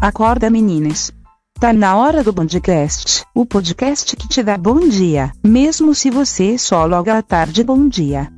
[0.00, 1.12] Acorda meninas.
[1.58, 6.56] Tá na hora do Bondcast, o podcast que te dá bom dia, mesmo se você
[6.56, 8.32] só loga à tarde bom dia.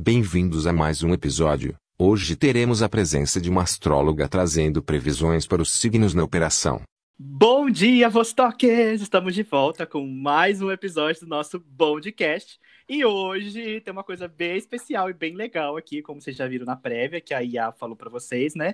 [0.00, 1.74] Bem-vindos a mais um episódio.
[1.98, 6.80] Hoje teremos a presença de uma astróloga trazendo previsões para os signos na operação.
[7.20, 9.02] Bom dia, Vostokers!
[9.02, 12.60] Estamos de volta com mais um episódio do nosso Bondcast.
[12.88, 16.64] E hoje tem uma coisa bem especial e bem legal aqui, como vocês já viram
[16.64, 18.72] na prévia, que a IA falou para vocês, né?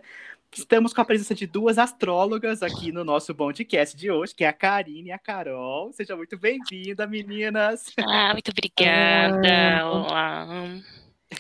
[0.55, 4.49] Estamos com a presença de duas astrólogas aqui no nosso Bondcast de hoje, que é
[4.49, 5.91] a Karine e a Carol.
[5.95, 7.95] Seja muito bem-vinda, meninas!
[7.99, 9.89] Ah, muito obrigada!
[9.89, 10.47] Olá!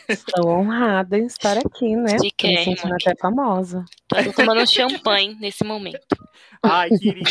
[0.08, 2.12] Estou honrada em estar aqui, né?
[2.16, 2.98] De Tô me quem, sentindo mãe?
[3.00, 3.84] até famosa.
[4.08, 6.16] Tô tomando um champanhe nesse momento.
[6.62, 7.30] Ai, querida!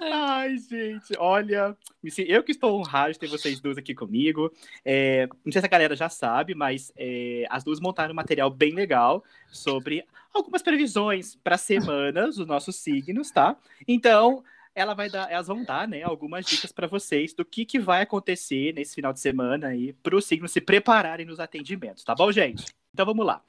[0.00, 1.76] Ai, gente, olha,
[2.08, 4.50] sin- eu que estou honrado de ter vocês duas aqui comigo.
[4.84, 8.50] É, não sei se a galera já sabe, mas é, as duas montaram um material
[8.50, 13.56] bem legal sobre algumas previsões para semanas dos nossos signos, tá?
[13.86, 14.42] Então,
[14.74, 18.02] ela vai dar, elas vão dar, né, algumas dicas para vocês do que, que vai
[18.02, 22.32] acontecer nesse final de semana aí, para os signos se prepararem nos atendimentos, tá bom,
[22.32, 22.64] gente?
[22.92, 23.40] Então vamos lá.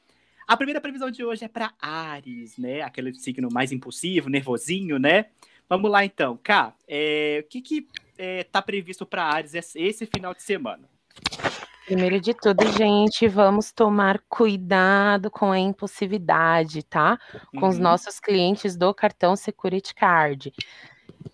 [0.48, 2.82] A primeira previsão de hoje é para Ares, né?
[2.84, 5.26] Aquele signo mais impulsivo, nervosinho, né?
[5.68, 6.76] Vamos lá então, Cá.
[6.88, 7.88] é, o que que
[8.18, 10.88] é, tá previsto para Ares esse, final de semana?
[11.86, 17.20] Primeiro de tudo, gente, vamos tomar cuidado com a impulsividade, tá?
[17.60, 17.84] Com os Uhum.
[17.84, 20.52] nossos clientes do cartão Security Card.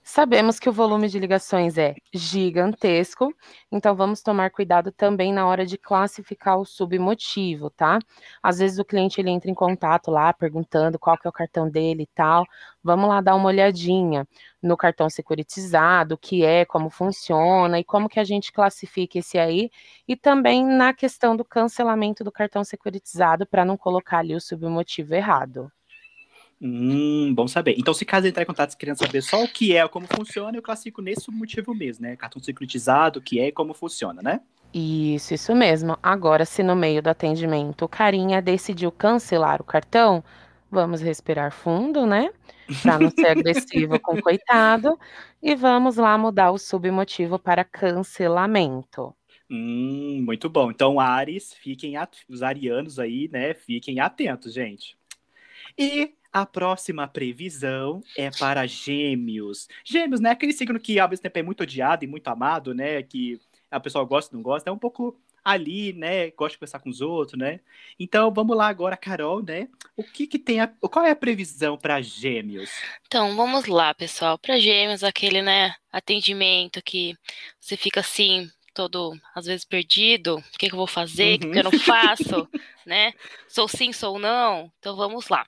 [0.04, 3.34] Sabemos que o volume de ligações é gigantesco,
[3.72, 8.00] então vamos tomar cuidado também na hora de classificar o submotivo, tá?
[8.42, 11.70] Às vezes o cliente ele entra em contato lá perguntando qual que é o cartão
[11.70, 12.46] dele e tal.
[12.84, 14.28] Vamos lá dar uma olhadinha
[14.62, 19.38] no cartão securitizado, o que é, como funciona e como que a gente classifica esse
[19.38, 19.70] aí,
[20.08, 25.14] e também na questão do cancelamento do cartão securitizado para não colocar ali o submotivo
[25.16, 25.72] errado.
[26.64, 27.76] Hum, bom saber.
[27.80, 30.62] Então, se caso entrar em contato querendo saber só o que é, como funciona, eu
[30.62, 32.16] classifico nesse motivo mesmo, né?
[32.16, 34.42] Cartão securitizado, o que é e como funciona, né?
[34.72, 35.98] Isso, isso mesmo.
[36.04, 40.24] Agora, se no meio do atendimento o carinha decidiu cancelar o cartão,
[40.70, 42.32] vamos respirar fundo, né?
[42.84, 45.00] Para não ser agressivo com o coitado.
[45.42, 49.16] E vamos lá mudar o submotivo para cancelamento.
[49.50, 50.70] Hum, muito bom.
[50.70, 52.16] Então, Ares, fiquem at...
[52.30, 53.56] os arianos aí, né?
[53.56, 54.96] Fiquem atentos, gente.
[55.78, 59.68] E a próxima previsão é para Gêmeos.
[59.84, 60.32] Gêmeos, né?
[60.32, 63.04] Aquele signo que ao mesmo tempo é muito odiado e muito amado, né?
[63.04, 66.30] Que a pessoa gosta e não gosta, é um pouco ali, né?
[66.32, 67.60] Gosta de conversar com os outros, né?
[68.00, 69.68] Então, vamos lá agora, Carol, né?
[69.96, 70.68] O que que tem a...
[70.68, 72.70] Qual é a previsão para Gêmeos?
[73.08, 74.38] Então, vamos lá, pessoal.
[74.38, 77.16] Para gêmeos, aquele, né, atendimento que
[77.60, 80.38] você fica assim, todo, às vezes, perdido.
[80.38, 81.36] O que que eu vou fazer?
[81.36, 82.48] O que que eu não faço?
[82.86, 83.14] né?
[83.48, 84.72] Sou sim, sou não?
[84.80, 85.46] Então, vamos lá.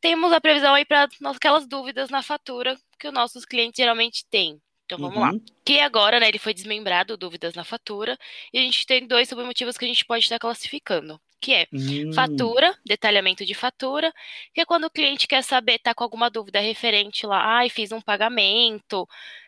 [0.00, 4.60] Temos a previsão aí para aquelas dúvidas na fatura que os nossos clientes geralmente têm.
[4.84, 5.32] Então, vamos lá.
[5.32, 5.40] Uhum.
[5.64, 8.16] Que agora, né, ele foi desmembrado, dúvidas na fatura,
[8.52, 12.12] e a gente tem dois submotivos que a gente pode estar classificando, que é Hum,
[12.12, 14.12] fatura, detalhamento de fatura,
[14.54, 17.92] que é quando o cliente quer saber, tá com alguma dúvida referente lá, ai, fiz
[17.92, 19.06] um pagamento,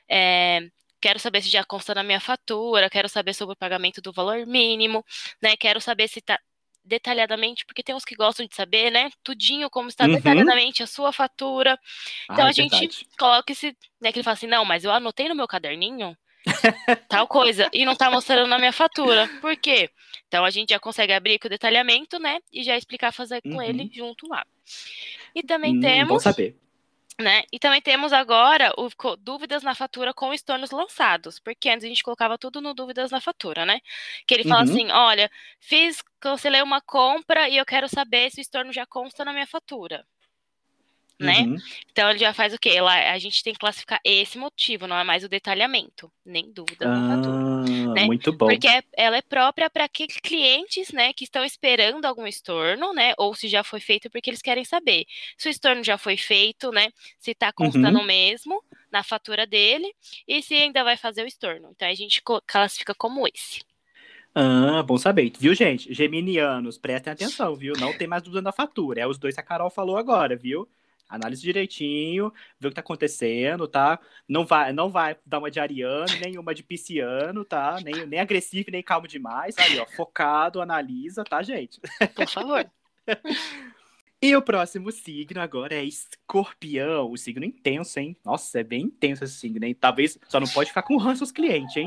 [0.09, 0.69] é,
[1.01, 4.47] quero saber se já consta na minha fatura, quero saber sobre o pagamento do valor
[4.47, 5.05] mínimo,
[5.43, 6.39] né, quero saber se tá
[6.85, 10.17] detalhadamente, porque tem uns que gostam de saber, né, tudinho como está Uhum.
[10.17, 11.79] detalhadamente a sua fatura,
[12.31, 13.09] então ah, a é gente verdade.
[13.19, 16.17] coloca esse, né, que ele fala assim, não, mas eu anotei no meu caderninho
[17.09, 19.29] tal coisa e não tá mostrando na minha fatura.
[19.41, 19.91] Por quê?
[20.29, 23.59] Então a gente já consegue abrir com o detalhamento, né, e já explicar fazer com
[23.59, 23.63] Uhum.
[23.63, 24.45] ele junto lá.
[25.35, 26.57] E também Hum, bom temos, saber.
[27.19, 31.89] Né, e também temos agora o dúvidas na fatura com estornos lançados, porque antes a
[31.89, 33.81] gente colocava tudo no dúvidas na fatura, né?
[34.27, 34.71] Que ele fala Uhum.
[34.71, 39.25] assim, olha, fiz, cancelei uma compra e eu quero saber se o estorno já consta
[39.25, 40.07] na minha fatura.
[41.19, 41.41] Né?
[41.43, 41.57] Uhum.
[41.93, 42.81] Então ele já faz o quê?
[42.81, 46.87] Lá, a gente tem que classificar esse motivo, não é mais o detalhamento, nem dúvida
[46.89, 47.80] na fatura.
[48.01, 48.07] Né?
[48.07, 48.47] muito bom.
[48.47, 53.35] Porque ela é própria para aqueles clientes, né, que estão esperando algum estorno, né, ou
[53.35, 55.05] se já foi feito porque eles querem saber
[55.37, 58.07] se o estorno já foi feito, né, se está constando Uhum.
[58.07, 59.93] mesmo na fatura dele
[60.27, 61.71] e se ainda vai fazer o estorno.
[61.73, 63.61] Então a gente classifica como esse.
[64.35, 65.33] Ah, bom saber.
[65.39, 65.93] Viu, gente?
[65.93, 67.75] Geminianos, prestem atenção, viu?
[67.79, 69.01] Não tem mais dúvida na fatura.
[69.01, 70.69] É os dois que a Carol falou agora, viu?
[71.11, 73.99] Análise direitinho, vê o que tá acontecendo, tá?
[74.29, 77.79] Não vai, não vai dar uma de ariano, nem uma de pisciano, tá?
[77.83, 79.59] Nem, nem agressivo, nem calmo demais.
[79.59, 81.81] Aí, ó, focado, analisa, tá, gente?
[82.15, 82.71] Por favor.
[84.23, 87.11] E o próximo signo agora é escorpião.
[87.11, 88.15] O signo intenso, hein?
[88.23, 89.75] Nossa, é bem intenso esse signo, hein?
[89.75, 91.87] Talvez só não pode ficar com ranço os clientes, hein?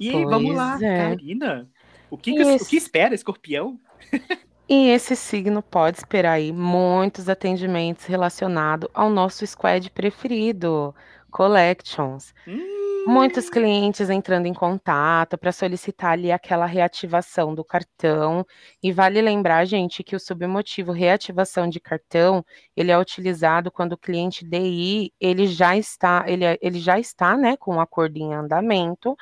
[0.00, 1.10] E aí, vamos lá, é.
[1.10, 1.70] Karina.
[2.08, 3.78] O que, que o que espera, escorpião?
[4.68, 10.94] E esse signo pode esperar aí muitos atendimentos relacionados ao nosso squad preferido,
[11.30, 12.32] Collections.
[12.48, 13.04] Hum.
[13.06, 18.46] Muitos clientes entrando em contato para solicitar ali aquela reativação do cartão.
[18.82, 22.42] E vale lembrar, gente, que o submotivo reativação de cartão,
[22.74, 27.36] ele é utilizado quando o cliente DI, ele já está, ele, é, ele já está,
[27.36, 29.14] né, com o um acordo em andamento.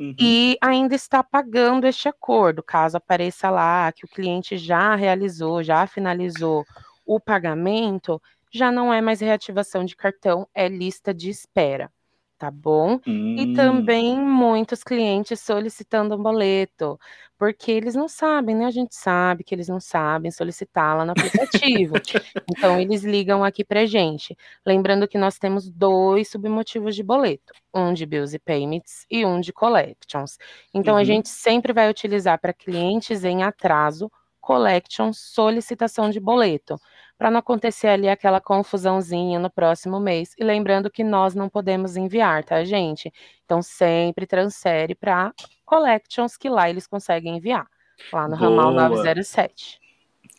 [0.00, 0.14] Uhum.
[0.18, 5.86] E ainda está pagando este acordo, caso apareça lá que o cliente já realizou, já
[5.86, 6.64] finalizou
[7.04, 8.22] o pagamento,
[8.52, 11.90] já não é mais reativação de cartão, é lista de espera
[12.38, 13.00] tá bom?
[13.06, 13.36] Hum.
[13.36, 16.98] E também muitos clientes solicitando um boleto,
[17.36, 18.66] porque eles não sabem, né?
[18.66, 21.94] A gente sabe que eles não sabem solicitar lá no aplicativo.
[22.50, 24.36] então, eles ligam aqui pra gente.
[24.64, 29.40] Lembrando que nós temos dois submotivos de boleto: um de bills e payments e um
[29.40, 30.38] de collections.
[30.72, 31.00] Então, uhum.
[31.00, 36.80] a gente sempre vai utilizar para clientes em atraso collection solicitação de boleto
[37.18, 40.34] para não acontecer ali aquela confusãozinha no próximo mês.
[40.38, 43.12] E lembrando que nós não podemos enviar, tá, gente?
[43.44, 45.34] Então sempre transfere para
[45.66, 47.66] Collections, que lá eles conseguem enviar,
[48.12, 48.48] lá no Boa.
[48.48, 49.80] ramal 907.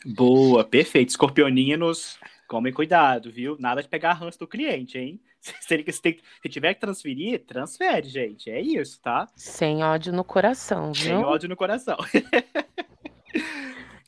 [0.05, 1.09] Boa, perfeito.
[1.09, 2.17] Escorpioninos,
[2.47, 3.57] tomem cuidado, viu?
[3.59, 5.19] Nada de pegar ranço do cliente, hein?
[5.41, 8.51] Se, ele, se, tem, se tiver que transferir, transfere, gente.
[8.51, 9.25] É isso, tá?
[9.37, 11.15] Sem ódio no coração, viu?
[11.15, 11.97] Sem ódio no coração.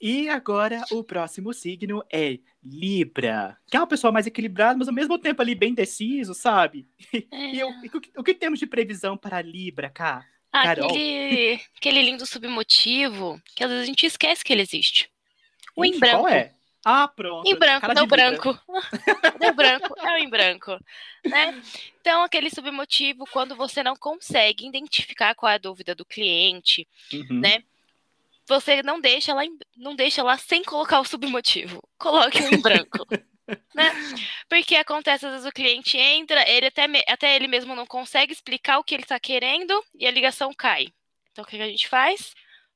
[0.01, 4.94] E agora o próximo signo é Libra, que é uma pessoa mais equilibrada, mas ao
[4.94, 6.88] mesmo tempo ali bem deciso, sabe?
[7.31, 7.53] É.
[7.53, 10.25] E, eu, o, que, o, que, temos de previsão para Libra, cá?
[10.51, 15.09] Ah, aquele, aquele lindo submotivo que às vezes a gente esquece que ele existe.
[15.75, 16.24] O em branco.
[16.24, 16.53] Qual é?
[16.83, 17.48] Ah, pronto.
[17.48, 18.59] Em branco, deu branco.
[19.39, 20.71] deu branco, é o em branco.
[21.24, 21.62] Né?
[22.00, 27.39] Então, aquele submotivo, quando você não consegue identificar qual é a dúvida do cliente, uhum.
[27.39, 27.63] né?
[28.51, 29.44] Você não deixa lá,
[29.75, 31.81] não deixa lá sem colocar o submotivo.
[31.98, 33.07] Coloque em branco.
[33.74, 33.92] né?
[34.50, 38.77] Porque acontece, às vezes o cliente entra, ele até, até ele mesmo não consegue explicar
[38.77, 40.88] o que ele está querendo e a ligação cai.
[41.31, 42.33] Então, o que a gente faz?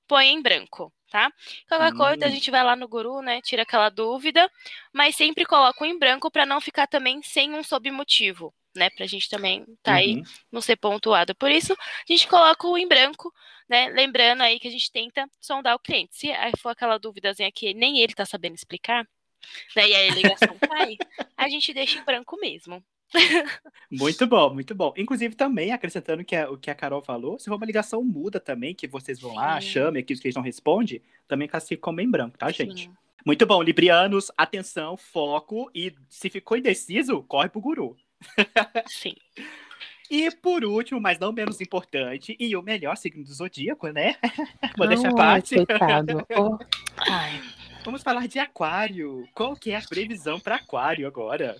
[0.07, 1.31] Põe em branco, tá?
[1.67, 1.97] Qualquer hum.
[1.97, 3.41] coisa, a gente vai lá no guru, né?
[3.41, 4.49] Tira aquela dúvida,
[4.93, 8.89] mas sempre coloca em branco para não ficar também sem um submotivo né?
[8.89, 9.97] Pra gente também tá uhum.
[9.97, 11.33] aí não ser pontuado.
[11.35, 13.33] Por isso, a gente coloca o em branco,
[13.67, 13.89] né?
[13.89, 16.15] Lembrando aí que a gente tenta sondar o cliente.
[16.15, 19.07] Se for aquela dúvidazinha que nem ele tá sabendo explicar,
[19.75, 19.87] né?
[19.87, 20.97] E a ligação cai,
[21.37, 22.83] a gente deixa em branco mesmo.
[23.91, 24.93] muito bom, muito bom.
[24.97, 28.39] Inclusive, também, acrescentando que a, o que a Carol falou, se for uma ligação muda
[28.39, 29.37] também, que vocês vão Sim.
[29.37, 32.83] lá, chamem aqui os que eles não respondem, também classifica como em branco, tá, gente?
[32.83, 32.93] Sim.
[33.25, 37.97] Muito bom, Librianos, atenção, foco, e se ficou indeciso, corre pro guru.
[38.87, 39.15] Sim.
[40.09, 44.15] E por último, mas não menos importante, e o melhor signo do zodíaco, né?
[44.77, 45.55] Vou deixar a parte.
[46.37, 46.57] Oh.
[47.83, 49.27] Vamos falar de aquário.
[49.33, 51.55] Qual que é a previsão para aquário agora?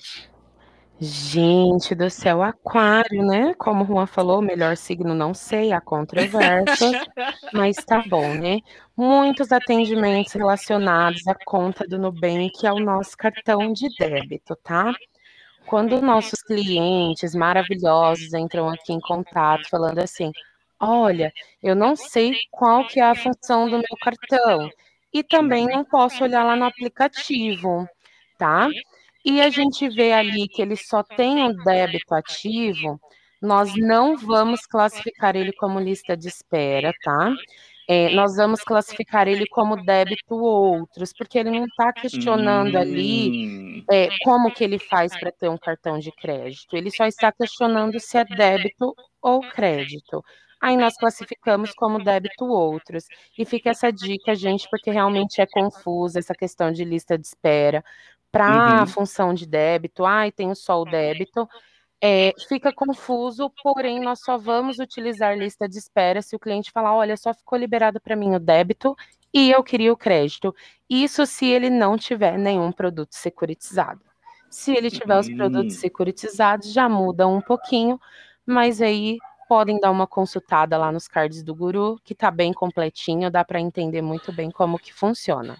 [0.98, 3.54] Gente do céu, aquário, né?
[3.56, 7.04] Como o Juan falou, o melhor signo não sei, há controvérsia,
[7.54, 8.62] mas tá bom, né?
[8.96, 14.94] Muitos atendimentos relacionados à conta do Nubank ao nosso cartão de débito, tá?
[15.68, 20.32] Quando nossos clientes maravilhosos entram aqui em contato falando assim,
[20.80, 21.32] olha,
[21.62, 24.70] eu não sei qual que é a função do meu cartão
[25.14, 27.88] e também não posso olhar lá no aplicativo,
[28.38, 28.68] tá?
[29.24, 33.00] E a gente vê ali que ele só tem um débito ativo,
[33.42, 37.34] nós não vamos classificar ele como lista de espera, tá?
[37.88, 43.84] É, nós vamos classificar ele como débito outros, porque ele não está questionando ali hum.
[43.92, 46.76] é, como que ele faz para ter um cartão de crédito.
[46.76, 50.24] Ele só está questionando se é débito ou crédito.
[50.60, 53.06] Aí nós classificamos como débito outros.
[53.38, 57.84] E fica essa dica, gente, porque realmente é confusa essa questão de lista de espera.
[58.32, 58.82] Para uhum.
[58.82, 61.48] a função de débito, ai, tenho só o débito
[62.08, 66.94] é, fica confuso, porém nós só vamos utilizar lista de espera se o cliente falar,
[66.94, 68.96] olha, só ficou liberado para mim o débito
[69.34, 70.56] e eu queria o crédito.
[70.88, 74.02] Isso se ele não tiver nenhum produto securitizado.
[74.52, 78.00] Se ele tiver os produtos securitizados, já muda um pouquinho,
[78.46, 79.18] mas aí
[79.50, 83.60] podem dar uma consultada lá nos cards do Guru, que está bem completinho, dá para
[83.60, 85.58] entender muito bem como que funciona.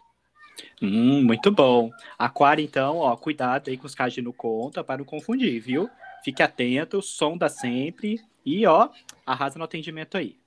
[0.80, 1.90] Hum, muito bom.
[2.20, 5.90] Aquário, então, ó, cuidado aí com os cards no conta para não confundir, viu?
[6.26, 8.90] Fique atento, sonda sempre e, ó,
[9.24, 10.40] arrasa no atendimento aí.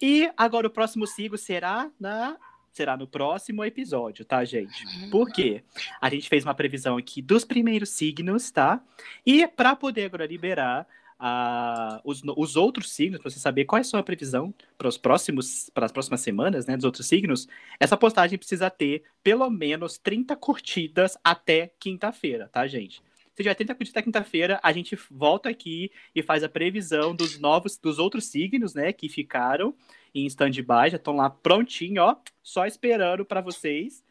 [0.00, 2.38] E agora o próximo sigo será na
[2.72, 4.82] será no próximo episódio, tá, gente?
[5.10, 5.62] Por quê?
[6.00, 8.82] A gente fez uma previsão aqui dos primeiros signos, tá?
[9.26, 10.86] E para poder agora liberar
[11.18, 15.68] a, os, os outros signos, para você saber qual é a previsão para os próximos,
[15.74, 17.46] para as próximas semanas, né, dos outros signos,
[17.78, 23.02] essa postagem precisa ter pelo menos 30 curtidas até quinta-feira, tá, gente?
[23.40, 27.38] Se tiver 30 curtidas até quinta-feira, a gente volta aqui e faz a previsão dos
[27.38, 29.74] novos, dos outros signos, né, que ficaram
[30.14, 34.04] em stand-by, já estão lá prontinho, ó, só esperando para vocês.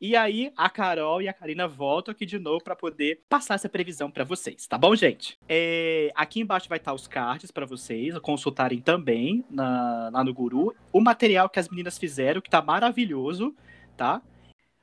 [0.00, 3.68] E aí, a Carol e a Karina voltam aqui de novo para poder passar essa
[3.68, 5.38] previsão para vocês, tá bom, gente?
[5.48, 10.74] É, aqui embaixo vai estar os cards para vocês consultarem também na, lá no Guru.
[10.92, 13.54] O material que as meninas fizeram, que tá maravilhoso,
[13.96, 14.20] tá?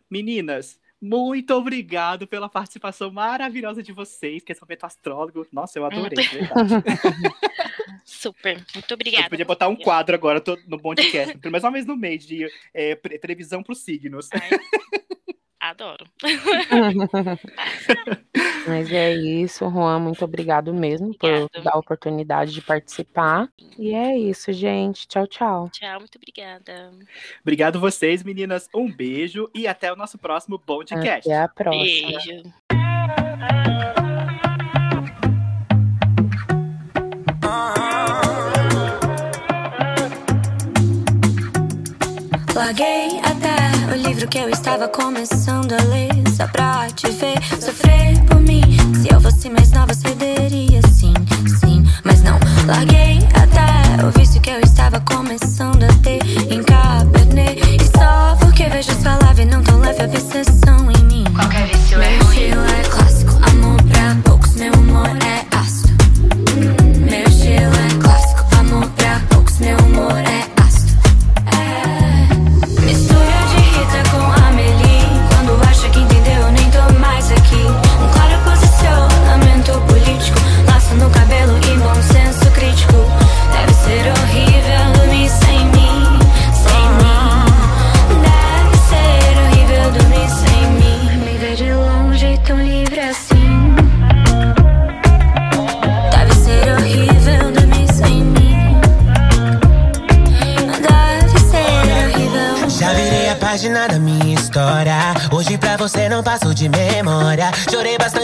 [0.10, 5.48] Meninas, muito obrigado pela participação maravilhosa de vocês, que é momento astrólogo.
[5.52, 6.74] Nossa, eu adorei, verdade.
[8.04, 9.26] Super, muito obrigada.
[9.26, 12.52] Eu podia botar um quadro agora no podcast, pelo menos uma vez no mês, de
[12.74, 14.28] é, previsão para os signos.
[14.34, 14.60] Ai.
[15.70, 16.06] Adoro.
[18.68, 20.00] Mas é isso, Juan.
[20.00, 21.48] Muito obrigado mesmo Obrigada.
[21.50, 23.48] por dar a oportunidade de participar.
[23.78, 25.08] E é isso, gente.
[25.08, 25.70] Tchau, tchau.
[25.72, 26.92] Tchau, muito obrigada.
[27.42, 28.68] Obrigado vocês, meninas.
[28.74, 31.30] Um beijo e até o nosso próximo podcast.
[31.30, 32.20] Até a próxima.
[32.20, 33.29] Beijo.
[44.30, 48.62] Que eu estava começando a ler Só pra te ver sofrer por mim.
[49.02, 51.14] Se eu fosse mais nova cederia sim,
[51.60, 55.69] sim Mas não, larguei até o vício que eu estava começando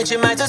[0.06, 0.48] Chorei bastante, mas eu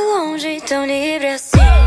[0.00, 1.77] longe, tão livre assim.